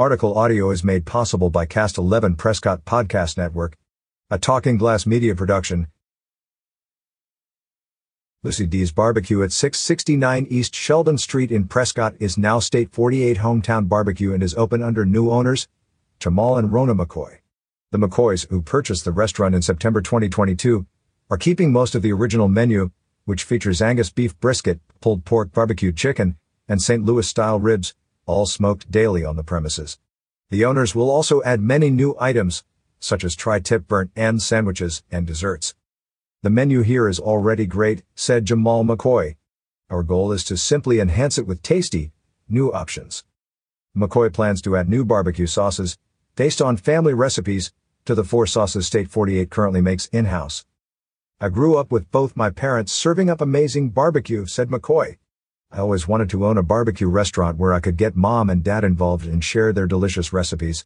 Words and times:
Article 0.00 0.38
audio 0.38 0.70
is 0.70 0.82
made 0.82 1.04
possible 1.04 1.50
by 1.50 1.66
Cast 1.66 1.98
11 1.98 2.36
Prescott 2.36 2.86
Podcast 2.86 3.36
Network, 3.36 3.76
a 4.30 4.38
Talking 4.38 4.78
Glass 4.78 5.04
media 5.04 5.34
production. 5.34 5.88
Lucy 8.42 8.66
D's 8.66 8.92
Barbecue 8.92 9.42
at 9.42 9.52
669 9.52 10.46
East 10.48 10.74
Sheldon 10.74 11.18
Street 11.18 11.52
in 11.52 11.68
Prescott 11.68 12.14
is 12.18 12.38
now 12.38 12.60
State 12.60 12.94
48 12.94 13.36
Hometown 13.36 13.90
Barbecue 13.90 14.32
and 14.32 14.42
is 14.42 14.54
open 14.54 14.82
under 14.82 15.04
new 15.04 15.30
owners, 15.30 15.68
Jamal 16.18 16.56
and 16.56 16.72
Rona 16.72 16.94
McCoy. 16.94 17.40
The 17.90 17.98
McCoys, 17.98 18.48
who 18.48 18.62
purchased 18.62 19.04
the 19.04 19.12
restaurant 19.12 19.54
in 19.54 19.60
September 19.60 20.00
2022, 20.00 20.86
are 21.28 21.36
keeping 21.36 21.74
most 21.74 21.94
of 21.94 22.00
the 22.00 22.14
original 22.14 22.48
menu, 22.48 22.90
which 23.26 23.44
features 23.44 23.82
Angus 23.82 24.08
beef 24.08 24.40
brisket, 24.40 24.80
pulled 25.02 25.26
pork 25.26 25.52
barbecue 25.52 25.92
chicken, 25.92 26.38
and 26.66 26.80
St. 26.80 27.04
Louis 27.04 27.28
style 27.28 27.60
ribs, 27.60 27.94
all 28.30 28.46
smoked 28.46 28.90
daily 28.90 29.24
on 29.24 29.36
the 29.36 29.42
premises. 29.42 29.98
The 30.50 30.64
owners 30.64 30.94
will 30.94 31.10
also 31.10 31.42
add 31.42 31.60
many 31.60 31.90
new 31.90 32.16
items, 32.18 32.64
such 32.98 33.24
as 33.24 33.34
tri-tip 33.34 33.88
burnt 33.88 34.10
end 34.16 34.42
sandwiches 34.42 35.02
and 35.10 35.26
desserts. 35.26 35.74
The 36.42 36.50
menu 36.50 36.82
here 36.82 37.08
is 37.08 37.20
already 37.20 37.66
great, 37.66 38.02
said 38.14 38.46
Jamal 38.46 38.84
McCoy. 38.84 39.36
Our 39.90 40.02
goal 40.02 40.32
is 40.32 40.44
to 40.44 40.56
simply 40.56 41.00
enhance 41.00 41.36
it 41.36 41.46
with 41.46 41.62
tasty, 41.62 42.12
new 42.48 42.72
options. 42.72 43.24
McCoy 43.96 44.32
plans 44.32 44.62
to 44.62 44.76
add 44.76 44.88
new 44.88 45.04
barbecue 45.04 45.46
sauces, 45.46 45.98
based 46.36 46.62
on 46.62 46.76
family 46.76 47.12
recipes, 47.12 47.72
to 48.04 48.14
the 48.14 48.24
four 48.24 48.46
sauces 48.46 48.86
State 48.86 49.10
48 49.10 49.50
currently 49.50 49.80
makes 49.80 50.06
in-house. 50.06 50.64
I 51.40 51.48
grew 51.48 51.76
up 51.76 51.90
with 51.90 52.10
both 52.10 52.36
my 52.36 52.50
parents 52.50 52.92
serving 52.92 53.28
up 53.28 53.40
amazing 53.40 53.90
barbecue, 53.90 54.46
said 54.46 54.68
McCoy. 54.68 55.16
I 55.72 55.78
always 55.78 56.08
wanted 56.08 56.28
to 56.30 56.44
own 56.44 56.58
a 56.58 56.64
barbecue 56.64 57.08
restaurant 57.08 57.56
where 57.56 57.72
I 57.72 57.78
could 57.78 57.96
get 57.96 58.16
mom 58.16 58.50
and 58.50 58.64
dad 58.64 58.82
involved 58.82 59.26
and 59.26 59.42
share 59.42 59.72
their 59.72 59.86
delicious 59.86 60.32
recipes. 60.32 60.84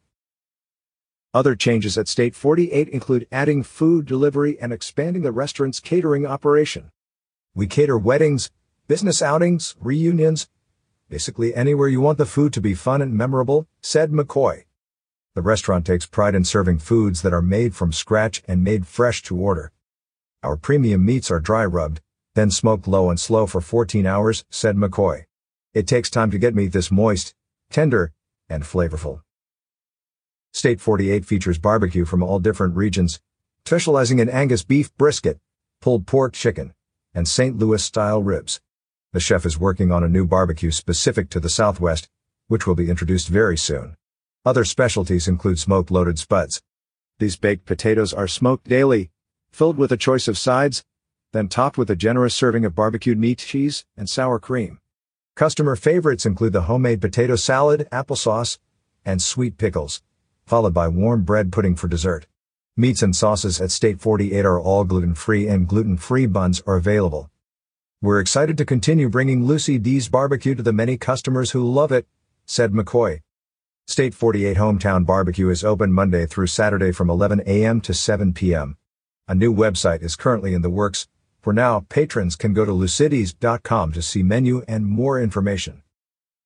Other 1.33 1.55
changes 1.55 1.97
at 1.97 2.07
State 2.07 2.35
48 2.35 2.87
include 2.89 3.27
adding 3.31 3.63
food 3.63 4.05
delivery 4.05 4.59
and 4.61 4.71
expanding 4.71 5.23
the 5.23 5.31
restaurant's 5.31 5.79
catering 5.79 6.27
operation. 6.27 6.91
We 7.55 7.65
cater 7.65 7.97
weddings, 7.97 8.51
business 8.87 9.23
outings, 9.23 9.75
reunions, 9.79 10.49
basically 11.09 11.55
anywhere 11.55 11.87
you 11.87 11.99
want 11.99 12.19
the 12.19 12.25
food 12.25 12.53
to 12.53 12.61
be 12.61 12.75
fun 12.75 13.01
and 13.01 13.13
memorable, 13.13 13.67
said 13.81 14.11
McCoy. 14.11 14.65
The 15.33 15.41
restaurant 15.41 15.85
takes 15.85 16.05
pride 16.05 16.35
in 16.35 16.45
serving 16.45 16.77
foods 16.77 17.23
that 17.23 17.33
are 17.33 17.41
made 17.41 17.75
from 17.75 17.91
scratch 17.91 18.43
and 18.47 18.63
made 18.63 18.85
fresh 18.85 19.23
to 19.23 19.35
order. 19.35 19.71
Our 20.43 20.55
premium 20.55 21.03
meats 21.03 21.31
are 21.31 21.39
dry 21.39 21.65
rubbed, 21.65 22.01
then 22.35 22.51
smoked 22.51 22.87
low 22.87 23.09
and 23.09 23.19
slow 23.19 23.47
for 23.47 23.61
14 23.61 24.05
hours, 24.05 24.45
said 24.49 24.75
McCoy. 24.75 25.23
It 25.73 25.87
takes 25.87 26.09
time 26.09 26.31
to 26.31 26.37
get 26.37 26.53
meat 26.53 26.73
this 26.73 26.91
moist, 26.91 27.33
tender, 27.71 28.13
and 28.47 28.63
flavorful. 28.63 29.21
State 30.53 30.79
48 30.79 31.25
features 31.25 31.57
barbecue 31.57 32.05
from 32.05 32.21
all 32.21 32.39
different 32.39 32.75
regions, 32.75 33.19
specializing 33.65 34.19
in 34.19 34.29
Angus 34.29 34.63
beef 34.63 34.95
brisket, 34.95 35.39
pulled 35.81 36.05
pork 36.05 36.33
chicken, 36.33 36.73
and 37.13 37.27
St. 37.27 37.57
Louis 37.57 37.83
style 37.83 38.21
ribs. 38.21 38.61
The 39.13 39.19
chef 39.19 39.45
is 39.45 39.57
working 39.57 39.91
on 39.91 40.03
a 40.03 40.09
new 40.09 40.25
barbecue 40.25 40.71
specific 40.71 41.29
to 41.29 41.39
the 41.39 41.49
Southwest, 41.49 42.09
which 42.47 42.67
will 42.67 42.75
be 42.75 42.89
introduced 42.89 43.29
very 43.29 43.57
soon. 43.57 43.95
Other 44.45 44.65
specialties 44.65 45.27
include 45.27 45.57
smoked 45.57 45.89
loaded 45.89 46.19
spuds. 46.19 46.61
These 47.17 47.37
baked 47.37 47.65
potatoes 47.65 48.13
are 48.13 48.27
smoked 48.27 48.67
daily, 48.67 49.09
filled 49.51 49.77
with 49.77 49.91
a 49.91 49.97
choice 49.97 50.27
of 50.27 50.37
sides, 50.37 50.83
then 51.35 51.49
topped 51.49 51.77
with 51.77 51.89
a 51.89 51.95
generous 51.95 52.33
serving 52.33 52.63
of 52.63 52.75
barbecued 52.75 53.17
meat 53.17 53.39
cheese 53.39 53.85
and 53.97 54.09
sour 54.09 54.39
cream. 54.39 54.79
Customer 55.35 55.75
favorites 55.75 56.25
include 56.25 56.53
the 56.53 56.61
homemade 56.61 57.01
potato 57.01 57.35
salad, 57.35 57.87
applesauce, 57.91 58.57
and 59.03 59.21
sweet 59.21 59.57
pickles, 59.57 60.01
followed 60.45 60.73
by 60.73 60.87
warm 60.87 61.23
bread 61.23 61.51
pudding 61.51 61.75
for 61.75 61.89
dessert. 61.89 62.25
Meats 62.77 63.01
and 63.01 63.15
sauces 63.15 63.59
at 63.59 63.71
State 63.71 63.99
48 63.99 64.45
are 64.45 64.59
all 64.59 64.83
gluten-free 64.83 65.47
and 65.47 65.67
gluten-free 65.67 66.25
buns 66.25 66.61
are 66.65 66.75
available. 66.75 67.29
We're 68.01 68.19
excited 68.19 68.57
to 68.57 68.65
continue 68.65 69.09
bringing 69.09 69.45
Lucy 69.45 69.77
D's 69.77 70.07
barbecue 70.07 70.55
to 70.55 70.63
the 70.63 70.71
many 70.73 70.97
customers 70.97 71.51
who 71.51 71.69
love 71.69 71.91
it, 71.91 72.07
said 72.45 72.71
McCoy. 72.71 73.21
State 73.87 74.13
48 74.13 74.57
Hometown 74.57 75.05
Barbecue 75.05 75.49
is 75.49 75.63
open 75.63 75.91
Monday 75.91 76.25
through 76.25 76.47
Saturday 76.47 76.91
from 76.91 77.09
11 77.09 77.43
a.m. 77.45 77.81
to 77.81 77.93
7 77.93 78.33
p.m. 78.33 78.77
A 79.27 79.35
new 79.35 79.53
website 79.53 80.01
is 80.01 80.15
currently 80.15 80.53
in 80.53 80.61
the 80.61 80.69
works, 80.69 81.07
for 81.45 81.53
now, 81.53 81.85
patrons 81.89 82.35
can 82.35 82.55
go 82.55 82.65
to 82.65 82.71
lucidys.com 82.71 83.91
to 83.91 84.01
see 84.01 84.23
menu 84.23 84.63
and 84.67 84.83
more 84.83 85.21
information. 85.21 85.83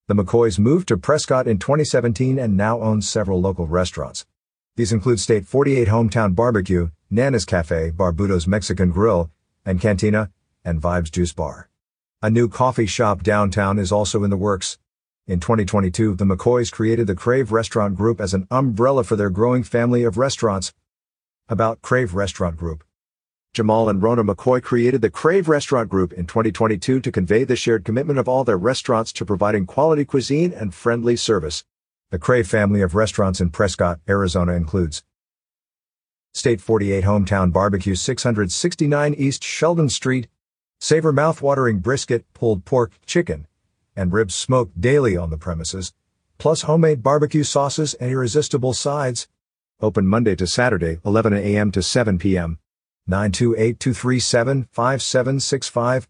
The 0.10 0.14
McCoys 0.14 0.60
moved 0.60 0.90
to 0.90 0.98
Prescott 0.98 1.48
in 1.48 1.58
2017 1.58 2.38
and 2.38 2.58
now 2.58 2.82
own 2.82 3.02
several 3.02 3.40
local 3.40 3.66
restaurants. 3.66 4.26
These 4.76 4.92
include 4.92 5.22
State 5.22 5.48
48 5.48 5.88
Hometown 5.88 6.36
Barbecue, 6.36 6.90
Nana's 7.10 7.46
Cafe, 7.46 7.92
Barbudo's 7.92 8.46
Mexican 8.46 8.92
Grill, 8.92 9.32
and 9.66 9.80
Cantina, 9.80 10.32
and 10.66 10.82
Vibes 10.82 11.10
Juice 11.10 11.32
Bar. 11.32 11.70
A 12.22 12.30
new 12.30 12.50
coffee 12.50 12.86
shop 12.86 13.24
downtown 13.24 13.80
is 13.80 13.94
also 13.94 14.26
in 14.26 14.30
the 14.30 14.36
works. 14.36 14.80
In 15.28 15.40
2022, 15.40 16.16
the 16.16 16.26
McCoys 16.26 16.74
created 16.74 17.08
the 17.08 17.16
Crave 17.16 17.54
Restaurant 17.54 17.96
Group 17.96 18.20
as 18.20 18.34
an 18.34 18.48
umbrella 18.52 19.06
for 19.06 19.16
their 19.16 19.30
growing 19.30 19.64
family 19.64 20.04
of 20.04 20.18
restaurants. 20.18 20.74
About 21.48 21.82
Crave 21.82 22.16
Restaurant 22.16 22.58
Group. 22.58 22.84
Jamal 23.52 23.90
and 23.90 24.02
Rona 24.02 24.24
McCoy 24.24 24.62
created 24.62 25.02
the 25.02 25.10
Crave 25.10 25.50
Restaurant 25.50 25.90
Group 25.90 26.14
in 26.14 26.28
2022 26.28 27.00
to 27.00 27.12
convey 27.12 27.44
the 27.44 27.56
shared 27.56 27.84
commitment 27.84 28.20
of 28.20 28.28
all 28.28 28.44
their 28.44 28.60
restaurants 28.60 29.12
to 29.14 29.26
providing 29.26 29.66
quality 29.66 30.06
cuisine 30.06 30.54
and 30.54 30.72
friendly 30.72 31.16
service. 31.16 31.66
The 32.12 32.20
Crave 32.20 32.48
family 32.48 32.82
of 32.82 32.94
restaurants 32.94 33.42
in 33.42 33.50
Prescott, 33.50 34.00
Arizona 34.08 34.54
includes 34.54 35.04
State 36.32 36.62
48 36.62 37.04
Hometown 37.04 37.52
Barbecue 37.52 37.96
669 37.96 39.16
East 39.16 39.44
Sheldon 39.44 39.90
Street, 39.90 40.28
savor 40.80 41.12
mouth-watering 41.12 41.80
brisket, 41.80 42.32
pulled 42.36 42.66
pork, 42.66 43.00
chicken, 43.08 43.48
and 43.96 44.14
ribs 44.14 44.36
smoked 44.36 44.80
daily 44.80 45.18
on 45.18 45.32
the 45.32 45.38
premises, 45.38 45.92
plus 46.38 46.62
homemade 46.62 47.02
barbecue 47.02 47.44
sauces 47.44 47.96
and 47.96 48.12
irresistible 48.12 48.74
sides. 48.74 49.28
Open 49.82 50.06
Monday 50.06 50.36
to 50.36 50.46
Saturday, 50.46 51.00
11 51.04 51.34
a.m. 51.34 51.72
to 51.72 51.82
7 51.82 52.20
p.m. 52.20 52.60
928-237-5765. 53.08 56.08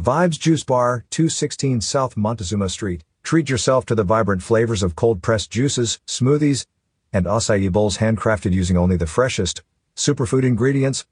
Vibes 0.00 0.38
Juice 0.38 0.62
Bar, 0.64 1.04
216 1.10 1.80
South 1.80 2.16
Montezuma 2.16 2.68
Street. 2.68 3.02
Treat 3.22 3.50
yourself 3.50 3.84
to 3.86 3.94
the 3.94 4.04
vibrant 4.04 4.42
flavors 4.42 4.82
of 4.82 4.96
cold-pressed 4.96 5.50
juices, 5.50 6.00
smoothies, 6.06 6.66
and 7.12 7.26
acai 7.26 7.70
bowls 7.70 7.98
handcrafted 7.98 8.52
using 8.52 8.78
only 8.78 8.96
the 8.96 9.06
freshest, 9.06 9.62
superfood 9.94 10.44
ingredients. 10.44 11.06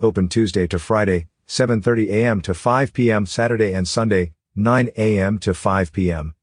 Open 0.00 0.28
Tuesday 0.28 0.66
to 0.66 0.78
Friday, 0.78 1.28
7.30 1.46 2.10
a.m. 2.10 2.42
to 2.42 2.52
5 2.52 2.92
p.m. 2.92 3.24
Saturday 3.26 3.72
and 3.72 3.88
Sunday, 3.88 4.32
9 4.54 4.90
a.m. 4.96 5.38
to 5.38 5.54
5 5.54 5.92
p.m. 5.92 6.34